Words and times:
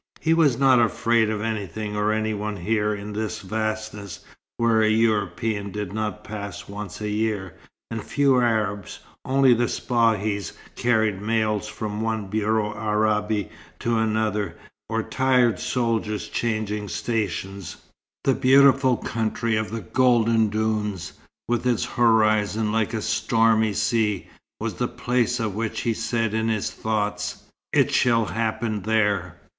He 0.19 0.33
was 0.33 0.57
not 0.57 0.79
afraid 0.79 1.29
of 1.29 1.41
anything 1.41 1.95
or 1.95 2.11
anyone 2.11 2.57
here, 2.57 2.91
in 2.91 3.13
this 3.13 3.41
vastness, 3.41 4.21
where 4.57 4.81
a 4.81 4.89
European 4.89 5.69
did 5.69 5.93
not 5.93 6.23
pass 6.23 6.67
once 6.67 7.01
a 7.01 7.07
year, 7.09 7.53
and 7.91 8.03
few 8.03 8.39
Arabs, 8.39 9.01
only 9.25 9.53
the 9.53 9.67
Spahis, 9.67 10.53
carrying 10.75 11.23
mails 11.23 11.67
from 11.67 12.01
one 12.01 12.29
Bureau 12.29 12.73
Arabe 12.75 13.51
to 13.77 13.99
another, 13.99 14.55
or 14.89 15.03
tired 15.03 15.59
soldiers 15.59 16.27
changing 16.29 16.87
stations. 16.87 17.77
The 18.23 18.33
beautiful 18.33 18.97
country 18.97 19.55
of 19.55 19.69
the 19.69 19.81
golden 19.81 20.47
dunes, 20.49 21.13
with 21.47 21.67
its 21.67 21.85
horizon 21.85 22.71
like 22.71 22.95
a 22.95 23.03
stormy 23.03 23.73
sea, 23.73 24.31
was 24.59 24.73
the 24.73 24.87
place 24.87 25.39
of 25.39 25.53
which 25.53 25.81
he 25.81 25.93
said 25.93 26.33
in 26.33 26.47
his 26.47 26.71
thoughts, 26.71 27.43
"It 27.71 27.91
shall 27.91 28.25
happen 28.25 28.81
there." 28.81 29.35